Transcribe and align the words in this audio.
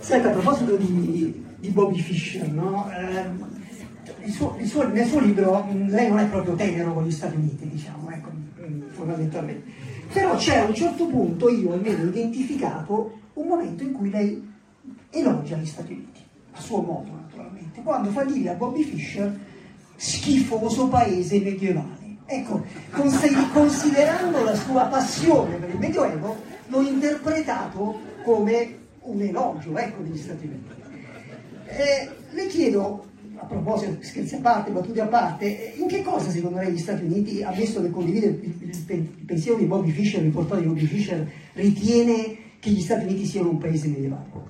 Senti, 0.00 0.26
a 0.26 0.30
proposito 0.30 0.76
di, 0.76 1.44
di 1.58 1.68
Bobby 1.68 1.98
Fischer, 1.98 2.50
no? 2.50 2.88
Eh, 2.90 4.30
suo- 4.30 4.56
suo- 4.64 4.88
nel 4.88 5.06
suo 5.06 5.20
libro 5.20 5.62
mh, 5.62 5.88
lei 5.90 6.08
non 6.08 6.18
è 6.18 6.26
proprio 6.26 6.54
tenero 6.54 6.94
con 6.94 7.04
gli 7.04 7.10
Stati 7.12 7.36
Uniti, 7.36 7.68
diciamo, 7.68 8.10
ecco, 8.10 8.30
mh, 8.30 8.90
fondamentalmente. 8.92 9.70
Però 10.12 10.34
c'è 10.36 10.58
a 10.58 10.64
un 10.64 10.74
certo 10.74 11.06
punto, 11.06 11.48
io 11.50 11.72
almeno 11.74 12.02
ho 12.02 12.06
identificato, 12.06 13.18
un 13.34 13.46
momento 13.46 13.82
in 13.82 13.92
cui 13.92 14.10
lei 14.10 14.48
elogia 15.10 15.56
gli 15.56 15.66
Stati 15.66 15.92
Uniti, 15.92 16.20
a 16.52 16.60
suo 16.60 16.80
modo 16.80 17.10
naturalmente, 17.12 17.80
quando 17.82 18.10
fa 18.10 18.24
dire 18.24 18.50
a 18.50 18.54
Bobby 18.54 18.82
Fischer 18.82 19.38
schifoso 19.96 20.88
paese 20.88 21.40
medievale. 21.40 21.98
Ecco, 22.24 22.64
consi- 22.92 23.50
considerando 23.52 24.42
la 24.44 24.54
sua 24.54 24.84
passione 24.84 25.56
per 25.56 25.68
il 25.70 25.78
Medioevo, 25.78 26.36
l'ho 26.68 26.80
interpretato 26.80 28.00
come 28.22 28.78
un 29.02 29.20
elogio 29.20 29.76
ecco, 29.76 30.02
degli 30.02 30.16
Stati 30.18 30.46
Uniti. 30.46 30.78
Eh, 31.66 32.08
le 32.32 32.46
chiedo, 32.46 33.04
a 33.36 33.44
proposito, 33.46 33.96
scherzi 34.00 34.34
a 34.36 34.40
parte, 34.40 34.70
battute 34.70 35.00
a 35.00 35.06
parte, 35.06 35.72
in 35.78 35.86
che 35.86 36.02
cosa 36.02 36.30
secondo 36.30 36.58
lei 36.58 36.72
gli 36.72 36.78
Stati 36.78 37.04
Uniti, 37.04 37.42
ammesso 37.42 37.80
che 37.82 37.90
condivide 37.90 38.26
il, 38.26 38.40
il- 38.42 38.68
il 38.68 38.78
pen- 38.86 39.08
il 39.18 39.24
pensiero 39.24 39.56
di 39.58 39.64
Bobby 39.64 39.90
Fischer, 39.90 40.22
il 40.22 40.30
portato 40.30 40.60
di 40.60 40.66
Bobby 40.66 40.84
Fischer, 40.84 41.26
ritiene 41.54 42.36
che 42.60 42.70
gli 42.70 42.80
Stati 42.80 43.04
Uniti 43.04 43.24
siano 43.24 43.50
un 43.50 43.58
paese 43.58 43.88
medievale? 43.88 44.48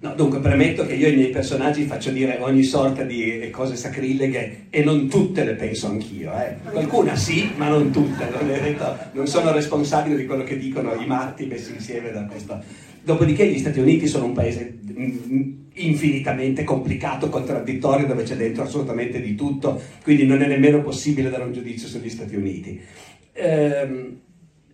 No, 0.00 0.14
dunque 0.16 0.40
premetto 0.40 0.84
che 0.84 0.94
io 0.94 1.06
ai 1.06 1.14
miei 1.14 1.30
personaggi 1.30 1.84
faccio 1.84 2.10
dire 2.10 2.38
ogni 2.40 2.64
sorta 2.64 3.04
di 3.04 3.48
cose 3.52 3.76
sacrileghe 3.76 4.66
e 4.68 4.82
non 4.82 5.08
tutte 5.08 5.44
le 5.44 5.54
penso 5.54 5.86
anch'io. 5.86 6.32
Eh. 6.32 6.56
Qualcuna 6.68 7.14
sì, 7.14 7.48
ma 7.56 7.68
non 7.68 7.92
tutte. 7.92 8.28
Non, 8.36 8.48
detto- 8.48 8.96
non 9.12 9.28
sono 9.28 9.52
responsabile 9.52 10.16
di 10.16 10.26
quello 10.26 10.42
che 10.42 10.58
dicono 10.58 10.92
i 10.94 11.06
matti 11.06 11.46
messi 11.46 11.72
insieme 11.74 12.10
da 12.10 12.24
questo. 12.26 12.60
Dopodiché 13.04 13.46
gli 13.46 13.58
Stati 13.58 13.80
Uniti 13.80 14.06
sono 14.06 14.26
un 14.26 14.32
paese 14.32 14.78
mm, 14.90 15.52
infinitamente 15.74 16.64
complicato, 16.64 17.28
contraddittorio, 17.28 18.06
dove 18.06 18.22
c'è 18.22 18.36
dentro 18.36 18.62
assolutamente 18.62 19.20
di 19.20 19.34
tutto, 19.34 19.80
quindi 20.02 20.24
non 20.26 20.42
è 20.42 20.46
nemmeno 20.46 20.82
possibile 20.82 21.30
dare 21.30 21.44
un 21.44 21.52
giudizio 21.52 21.88
sugli 21.88 22.10
Stati 22.10 22.36
Uniti. 22.36 22.80
Ehm, 23.32 24.20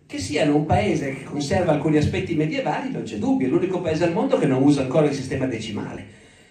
che 0.05 0.17
siano 0.17 0.55
un 0.55 0.65
paese 0.65 1.13
che 1.13 1.23
conserva 1.23 1.71
alcuni 1.71 1.97
aspetti 1.97 2.33
medievali, 2.33 2.91
non 2.91 3.03
c'è 3.03 3.17
dubbio, 3.17 3.45
è 3.45 3.49
l'unico 3.49 3.79
paese 3.79 4.05
al 4.05 4.13
mondo 4.13 4.39
che 4.39 4.47
non 4.47 4.63
usa 4.63 4.81
ancora 4.81 5.07
il 5.07 5.13
sistema 5.13 5.45
decimale, 5.45 6.03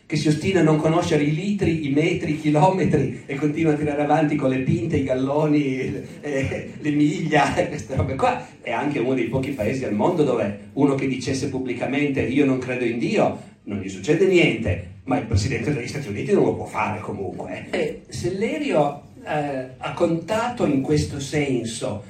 che 0.09 0.17
si 0.17 0.29
ostina 0.29 0.61
a 0.61 0.63
non 0.63 0.79
conoscere 0.79 1.23
i 1.23 1.35
litri, 1.35 1.87
i 1.87 1.91
metri, 1.91 2.33
i 2.33 2.41
chilometri 2.41 3.25
e 3.27 3.35
continua 3.35 3.75
a 3.75 3.77
tirare 3.77 4.05
avanti 4.05 4.37
con 4.37 4.49
le 4.49 4.61
pinte, 4.61 4.97
i 4.97 5.05
galloni, 5.05 6.03
eh, 6.23 6.73
le 6.81 6.91
miglia, 6.93 7.53
queste 7.69 7.95
robe 7.95 8.15
qua. 8.15 8.43
È 8.63 8.71
anche 8.71 9.01
uno 9.01 9.13
dei 9.13 9.27
pochi 9.27 9.51
paesi 9.51 9.85
al 9.85 9.93
mondo 9.93 10.25
dove 10.25 10.71
uno 10.73 10.95
che 10.95 11.07
dicesse 11.07 11.51
pubblicamente 11.51 12.23
io 12.23 12.47
non 12.47 12.57
credo 12.57 12.87
in 12.87 12.99
Dio, 12.99 13.39
non 13.65 13.81
gli 13.81 13.89
succede 13.91 14.25
niente, 14.25 14.93
ma 15.05 15.19
il 15.19 15.27
presidente 15.27 15.75
degli 15.75 15.87
Stati 15.87 16.09
Uniti 16.09 16.33
non 16.33 16.45
lo 16.45 16.55
può 16.55 16.65
fare 16.65 17.01
comunque. 17.01 17.67
E 17.69 18.01
Sellerio 18.09 19.03
eh, 19.27 19.67
ha 19.77 19.93
contato 19.93 20.65
in 20.65 20.81
questo 20.81 21.21
senso 21.21 22.03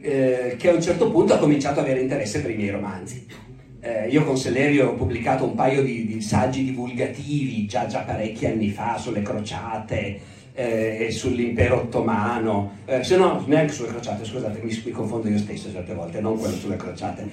eh, 0.00 0.54
che 0.56 0.68
a 0.68 0.74
un 0.74 0.80
certo 0.80 1.10
punto 1.10 1.34
ha 1.34 1.38
cominciato 1.38 1.80
ad 1.80 1.86
avere 1.86 2.00
interesse 2.00 2.40
per 2.42 2.52
i 2.52 2.54
miei 2.54 2.70
romanzi. 2.70 3.48
Eh, 3.82 4.08
io 4.08 4.24
con 4.24 4.36
Sellerio 4.36 4.90
ho 4.90 4.94
pubblicato 4.94 5.44
un 5.44 5.54
paio 5.54 5.82
di, 5.82 6.06
di 6.06 6.20
saggi 6.20 6.64
divulgativi 6.64 7.64
già, 7.64 7.86
già 7.86 8.00
parecchi 8.00 8.44
anni 8.44 8.68
fa 8.68 8.98
sulle 8.98 9.22
crociate 9.22 10.20
eh, 10.52 11.06
e 11.06 11.10
sull'impero 11.10 11.76
ottomano, 11.76 12.72
eh, 12.84 13.02
se 13.02 13.16
no 13.16 13.42
neanche 13.46 13.72
sulle 13.72 13.88
crociate, 13.88 14.26
scusate, 14.26 14.60
mi, 14.62 14.82
mi 14.84 14.90
confondo 14.90 15.28
io 15.28 15.38
stesso 15.38 15.72
certe 15.72 15.94
volte, 15.94 16.20
non 16.20 16.38
quello 16.38 16.54
sulle 16.56 16.76
crociate, 16.76 17.26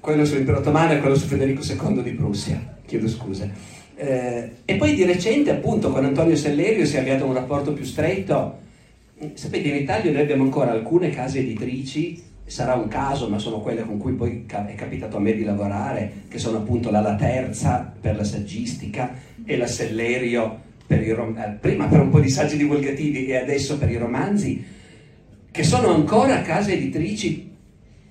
quello 0.00 0.24
sull'impero 0.24 0.58
ottomano 0.58 0.92
e 0.92 1.00
quello 1.00 1.16
su 1.16 1.26
Federico 1.26 1.62
II 1.62 2.02
di 2.02 2.12
Prussia, 2.12 2.78
chiedo 2.86 3.06
scuse. 3.06 3.78
Eh, 3.96 4.50
e 4.64 4.76
poi 4.76 4.94
di 4.94 5.04
recente 5.04 5.50
appunto 5.50 5.90
con 5.90 6.02
Antonio 6.02 6.34
Sellerio 6.34 6.86
si 6.86 6.96
è 6.96 7.00
avviato 7.00 7.26
un 7.26 7.34
rapporto 7.34 7.74
più 7.74 7.84
stretto. 7.84 8.58
Sapete, 9.34 9.68
in 9.68 9.76
Italia 9.76 10.10
noi 10.10 10.22
abbiamo 10.22 10.44
ancora 10.44 10.70
alcune 10.70 11.10
case 11.10 11.40
editrici, 11.40 12.22
sarà 12.50 12.74
un 12.74 12.88
caso, 12.88 13.28
ma 13.28 13.38
sono 13.38 13.60
quelle 13.60 13.84
con 13.84 13.96
cui 13.96 14.12
poi 14.12 14.44
è 14.44 14.74
capitato 14.74 15.16
a 15.16 15.20
me 15.20 15.34
di 15.34 15.44
lavorare, 15.44 16.24
che 16.28 16.38
sono 16.38 16.58
appunto 16.58 16.90
la 16.90 17.00
La 17.00 17.14
Terza 17.14 17.92
per 18.00 18.16
la 18.16 18.24
saggistica 18.24 19.14
e 19.44 19.56
la 19.56 19.68
Sellerio 19.68 20.68
per 20.84 21.00
i 21.00 21.10
eh, 21.10 21.56
prima 21.60 21.86
per 21.86 22.00
un 22.00 22.10
po' 22.10 22.18
di 22.18 22.28
saggi 22.28 22.56
divulgativi 22.56 23.26
e 23.26 23.36
adesso 23.36 23.78
per 23.78 23.88
i 23.88 23.96
romanzi, 23.96 24.64
che 25.48 25.62
sono 25.62 25.94
ancora 25.94 26.42
case 26.42 26.72
editrici, 26.72 27.54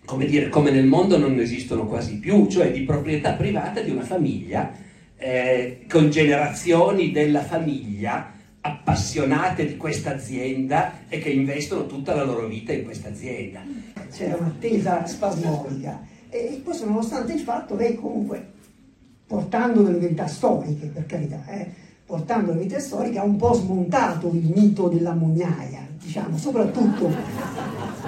come 0.06 0.26
dire, 0.26 0.48
come 0.48 0.72
nel 0.72 0.86
mondo 0.86 1.18
non 1.18 1.38
esistono 1.38 1.86
quasi 1.86 2.18
più, 2.20 2.48
cioè 2.48 2.72
di 2.72 2.84
proprietà 2.84 3.34
privata 3.34 3.82
di 3.82 3.92
una 3.92 4.04
famiglia, 4.04 4.72
eh, 5.18 5.82
con 5.90 6.10
generazioni 6.10 7.12
della 7.12 7.44
famiglia 7.44 8.38
appassionate 8.62 9.66
di 9.66 9.78
questa 9.78 10.14
azienda 10.14 11.08
e 11.08 11.20
che 11.20 11.30
investono 11.30 11.86
tutta 11.86 12.14
la 12.14 12.24
loro 12.24 12.48
vita 12.48 12.74
in 12.74 12.84
questa 12.84 13.10
azienda. 13.10 13.62
C'era 14.12 14.36
un'attesa 14.36 15.06
spasmodica. 15.06 16.02
E 16.30 16.62
questo 16.64 16.86
nonostante 16.86 17.34
il 17.34 17.40
fatto 17.40 17.76
lei 17.76 17.96
comunque, 17.96 18.54
portando 19.26 19.82
delle 19.82 19.98
verità 19.98 20.28
storiche, 20.28 20.88
per 20.88 21.06
carità, 21.06 21.44
eh, 21.48 21.68
portando 22.06 22.52
le 22.52 22.58
verità 22.58 22.80
storiche, 22.80 23.20
ha 23.20 23.24
un 23.24 23.38
po' 23.38 23.54
smontato 23.54 24.30
il 24.34 24.52
mito 24.54 24.90
della 24.90 25.14
mugnaia, 25.14 25.88
diciamo, 26.02 26.38
soprattutto, 26.38 27.12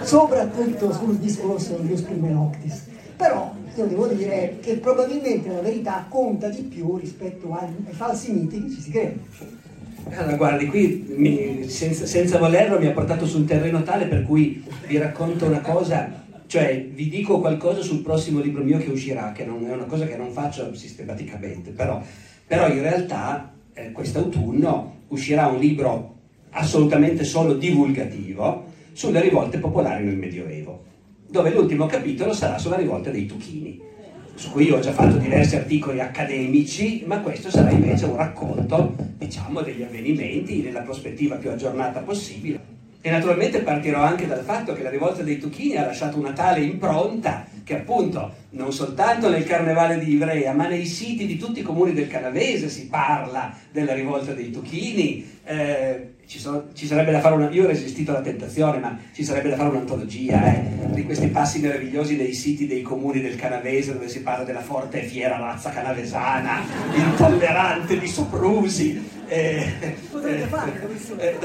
soprattutto 0.03 0.91
sul 0.91 1.17
discorso 1.17 1.77
degli 1.77 1.99
Prime 2.01 2.29
Noctis. 2.29 2.89
Però 3.15 3.53
io 3.75 3.85
devo 3.85 4.07
dire 4.07 4.57
che 4.59 4.77
probabilmente 4.77 5.49
la 5.49 5.61
verità 5.61 6.05
conta 6.09 6.49
di 6.49 6.63
più 6.63 6.97
rispetto 6.97 7.53
ai, 7.53 7.69
ai 7.85 7.93
falsi 7.93 8.31
miti 8.33 8.63
che 8.63 8.69
ci 8.69 8.81
si 8.81 8.91
crede. 8.91 9.19
Allora, 10.09 10.35
guardi, 10.35 10.65
qui 10.65 11.05
mi- 11.15 11.69
senza, 11.69 12.05
senza 12.05 12.37
volerlo 12.37 12.79
mi 12.79 12.87
ha 12.87 12.91
portato 12.91 13.25
sul 13.25 13.45
terreno 13.45 13.83
tale 13.83 14.05
per 14.05 14.23
cui 14.23 14.63
vi 14.87 14.97
racconto 14.97 15.45
una 15.45 15.61
cosa, 15.61 16.23
cioè 16.47 16.85
vi 16.91 17.07
dico 17.07 17.39
qualcosa 17.39 17.81
sul 17.81 18.01
prossimo 18.01 18.39
libro 18.39 18.63
mio 18.63 18.77
che 18.77 18.89
uscirà, 18.89 19.31
che 19.31 19.45
non 19.45 19.65
è 19.65 19.71
una 19.71 19.85
cosa 19.85 20.05
che 20.05 20.17
non 20.17 20.31
faccio 20.31 20.73
sistematicamente, 20.73 21.71
però, 21.71 22.01
però 22.45 22.67
in 22.67 22.81
realtà 22.81 23.53
eh, 23.73 23.91
quest'autunno 23.91 24.95
uscirà 25.09 25.47
un 25.47 25.59
libro 25.59 26.15
assolutamente 26.51 27.23
solo 27.23 27.53
divulgativo 27.53 28.65
sulle 28.91 29.21
rivolte 29.21 29.59
popolari 29.59 30.03
nel 30.03 30.17
Medioevo, 30.17 30.83
dove 31.29 31.51
l'ultimo 31.51 31.85
capitolo 31.85 32.33
sarà 32.33 32.57
sulla 32.57 32.75
rivolta 32.75 33.09
dei 33.09 33.25
Tuchini 33.25 33.89
su 34.41 34.49
cui 34.49 34.65
io 34.65 34.77
ho 34.77 34.79
già 34.79 34.91
fatto 34.91 35.17
diversi 35.17 35.55
articoli 35.55 35.99
accademici, 35.99 37.03
ma 37.05 37.19
questo 37.19 37.51
sarà 37.51 37.69
invece 37.69 38.05
un 38.05 38.15
racconto, 38.15 38.95
diciamo, 39.15 39.61
degli 39.61 39.83
avvenimenti 39.83 40.63
nella 40.63 40.79
prospettiva 40.79 41.35
più 41.35 41.51
aggiornata 41.51 41.99
possibile. 41.99 42.59
E 43.01 43.11
naturalmente 43.11 43.59
partirò 43.59 44.01
anche 44.01 44.25
dal 44.25 44.43
fatto 44.43 44.73
che 44.73 44.81
la 44.81 44.89
rivolta 44.89 45.21
dei 45.21 45.37
Tuchini 45.37 45.77
ha 45.77 45.85
lasciato 45.85 46.17
una 46.17 46.33
tale 46.33 46.61
impronta 46.61 47.45
che 47.63 47.75
appunto 47.75 48.33
non 48.51 48.73
soltanto 48.73 49.29
nel 49.29 49.43
carnevale 49.43 49.99
di 49.99 50.13
Ivrea, 50.13 50.53
ma 50.53 50.67
nei 50.67 50.85
siti 50.85 51.27
di 51.27 51.37
tutti 51.37 51.59
i 51.59 51.63
comuni 51.63 51.93
del 51.93 52.07
Canavese 52.07 52.67
si 52.67 52.87
parla 52.87 53.55
della 53.71 53.93
rivolta 53.93 54.33
dei 54.33 54.49
Tuchini. 54.49 55.39
Eh, 55.43 56.13
ci, 56.25 56.39
sono- 56.39 56.65
ci 56.73 56.85
sarebbe 56.87 57.11
da 57.11 57.19
fare 57.19 57.35
una. 57.35 57.49
Io 57.49 57.63
ho 57.63 57.67
resistito 57.67 58.11
alla 58.11 58.21
tentazione, 58.21 58.79
ma 58.79 58.97
ci 59.13 59.23
sarebbe 59.23 59.49
da 59.49 59.55
fare 59.55 59.69
un'antologia 59.69 60.45
eh, 60.53 60.63
di 60.93 61.03
questi 61.03 61.27
passi 61.27 61.59
meravigliosi 61.59 62.15
nei 62.15 62.33
siti 62.33 62.67
dei 62.67 62.81
comuni 62.81 63.21
del 63.21 63.35
Canavese 63.35 63.93
dove 63.93 64.07
si 64.07 64.21
parla 64.21 64.43
della 64.43 64.61
forte 64.61 65.01
e 65.01 65.05
fiera 65.05 65.37
razza 65.37 65.69
canavesana, 65.71 66.61
intollerante 66.95 67.99
di 67.99 68.07
soprusi. 68.07 69.19
Eh, 69.27 69.65
Potrebbe 70.11 70.43
eh, 70.43 70.47
fare, 70.47 70.71
eh, 71.19 71.37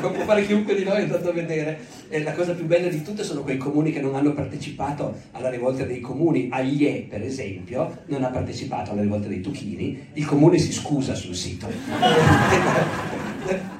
no, 0.00 0.10
può 0.12 0.24
fare 0.24 0.46
chiunque 0.46 0.76
di 0.76 0.84
noi 0.84 1.02
andando 1.02 1.30
a 1.30 1.32
vedere. 1.32 1.78
E 2.08 2.22
la 2.22 2.32
cosa 2.32 2.52
più 2.52 2.64
bella 2.64 2.88
di 2.88 3.02
tutte 3.02 3.24
sono 3.24 3.42
quei 3.42 3.56
comuni 3.56 3.90
che 3.90 4.00
non 4.00 4.14
hanno 4.14 4.32
partecipato 4.32 5.16
alla 5.32 5.50
rivolta 5.50 5.84
dei 5.84 6.00
comuni. 6.00 6.48
Aglie, 6.50 7.06
per 7.08 7.22
esempio, 7.22 8.02
non 8.06 8.22
ha 8.22 8.28
partecipato 8.28 8.92
alla 8.92 9.02
rivolta 9.02 9.26
dei 9.26 9.40
Tuchini. 9.40 10.10
Il 10.12 10.24
comune 10.26 10.58
si 10.58 10.72
scusa 10.72 11.14
sul 11.16 11.34
sito. 11.34 11.66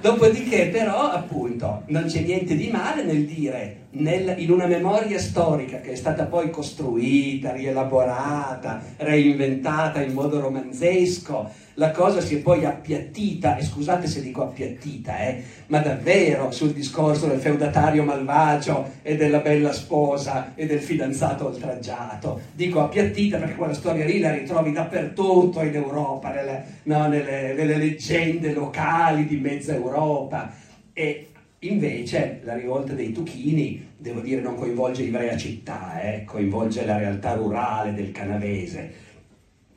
Dopodiché 0.00 0.66
però 0.66 1.10
appunto 1.10 1.82
non 1.86 2.04
c'è 2.04 2.20
niente 2.20 2.54
di 2.56 2.68
male 2.68 3.04
nel 3.04 3.24
dire 3.24 3.84
nel, 3.94 4.34
in 4.38 4.50
una 4.50 4.66
memoria 4.66 5.18
storica 5.18 5.80
che 5.80 5.92
è 5.92 5.94
stata 5.94 6.24
poi 6.24 6.50
costruita, 6.50 7.52
rielaborata, 7.52 8.82
reinventata 8.98 10.02
in 10.02 10.12
modo 10.12 10.40
romanzesco, 10.40 11.50
la 11.74 11.90
cosa 11.90 12.20
si 12.20 12.36
è 12.36 12.38
poi 12.38 12.64
appiattita, 12.64 13.56
e 13.56 13.64
scusate 13.64 14.06
se 14.06 14.22
dico 14.22 14.42
appiattita, 14.42 15.18
eh, 15.18 15.42
ma 15.66 15.78
davvero 15.78 16.50
sul 16.50 16.72
discorso 16.72 17.26
del 17.26 17.40
feudatario 17.40 18.04
malvagio 18.04 18.92
e 19.02 19.16
della 19.16 19.38
bella 19.38 19.72
sposa 19.72 20.52
e 20.54 20.66
del 20.66 20.80
fidanzato 20.80 21.46
oltraggiato. 21.46 22.40
Dico 22.52 22.80
appiattita 22.80 23.38
perché 23.38 23.54
quella 23.54 23.74
storia 23.74 24.04
lì 24.04 24.20
la 24.20 24.32
ritrovi 24.32 24.72
dappertutto 24.72 25.62
in 25.62 25.74
Europa, 25.74 26.30
nelle, 26.30 26.64
no, 26.84 27.08
nelle, 27.08 27.54
nelle 27.54 27.76
leggende 27.76 28.52
locali 28.52 29.26
di 29.26 29.36
mezza 29.36 29.74
Europa. 29.74 30.52
E 30.92 31.28
Invece 31.64 32.40
la 32.44 32.56
rivolta 32.56 32.92
dei 32.92 33.10
Tuchini, 33.10 33.92
devo 33.96 34.20
dire, 34.20 34.42
non 34.42 34.54
coinvolge 34.54 35.02
Ivrea 35.02 35.34
città, 35.34 35.98
eh, 36.02 36.24
coinvolge 36.24 36.84
la 36.84 36.98
realtà 36.98 37.32
rurale 37.32 37.94
del 37.94 38.12
canavese. 38.12 38.92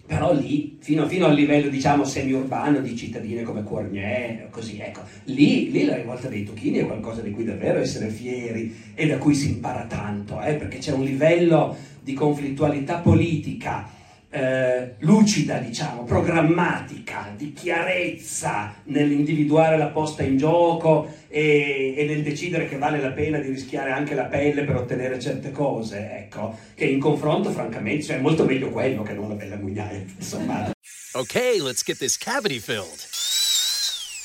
Però 0.07 0.33
lì, 0.33 0.77
fino, 0.79 1.05
fino 1.05 1.25
al 1.25 1.35
livello, 1.35 1.67
diciamo, 1.67 2.05
semi-urbano 2.05 2.79
di 2.79 2.95
cittadine 2.95 3.43
come 3.43 3.63
Cournier, 3.63 4.47
così, 4.49 4.79
ecco, 4.79 5.01
lì, 5.25 5.69
lì, 5.69 5.83
la 5.83 5.97
rivolta 5.97 6.29
dei 6.29 6.45
Tuchini 6.45 6.77
è 6.77 6.85
qualcosa 6.85 7.19
di 7.19 7.31
cui 7.31 7.43
davvero 7.43 7.79
essere 7.79 8.07
fieri 8.07 8.73
e 8.95 9.05
da 9.05 9.17
cui 9.17 9.35
si 9.35 9.49
impara 9.49 9.85
tanto, 9.85 10.41
eh, 10.41 10.53
perché 10.53 10.77
c'è 10.77 10.93
un 10.93 11.03
livello 11.03 11.75
di 12.01 12.13
conflittualità 12.13 12.99
politica 12.99 13.95
eh, 14.29 14.95
lucida, 14.99 15.57
diciamo, 15.57 16.03
programmatica, 16.03 17.33
di 17.35 17.53
chiarezza 17.53 18.75
nell'individuare 18.85 19.77
la 19.77 19.87
posta 19.87 20.23
in 20.23 20.37
gioco 20.37 21.09
e, 21.29 21.93
e, 21.97 22.05
nel 22.05 22.23
decidere 22.23 22.67
che 22.67 22.77
vale 22.77 22.99
la 22.99 23.11
pena 23.11 23.39
di 23.39 23.49
rischiare 23.49 23.91
anche 23.91 24.15
la 24.15 24.25
pelle 24.25 24.63
per 24.63 24.75
ottenere 24.75 25.19
certe 25.19 25.51
cose, 25.51 26.09
ecco, 26.11 26.57
che 26.75 26.85
in 26.85 26.99
confronto 26.99 27.51
francamente 27.51 28.03
cioè, 28.03 28.17
è 28.17 28.21
molto 28.21 28.43
meglio 28.43 28.69
quello 28.69 29.03
che 29.03 29.13
non 29.13 29.29
la 29.29 29.35
bella 29.35 29.55
mugliaia, 29.55 30.03
insomma. 30.17 30.71
Ok, 31.13 31.59
let's 31.61 31.83
get 31.83 31.97
this 31.97 32.17
cavity 32.17 32.59
filled. 32.59 33.05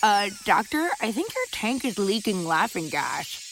Uh, 0.02 0.30
doctor, 0.44 0.90
I 1.00 1.12
think 1.12 1.32
your 1.32 1.46
tank 1.52 1.84
is 1.84 1.96
leaking 1.96 2.44
laughing 2.44 2.88
gas. 2.88 3.51